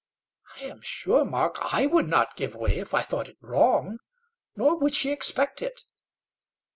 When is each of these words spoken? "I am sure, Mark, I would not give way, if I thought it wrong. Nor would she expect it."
"I 0.55 0.63
am 0.63 0.81
sure, 0.81 1.23
Mark, 1.25 1.59
I 1.61 1.85
would 1.85 2.07
not 2.07 2.35
give 2.35 2.55
way, 2.55 2.79
if 2.79 2.91
I 2.95 3.03
thought 3.03 3.29
it 3.29 3.37
wrong. 3.39 3.99
Nor 4.55 4.79
would 4.79 4.95
she 4.95 5.11
expect 5.11 5.61
it." 5.61 5.83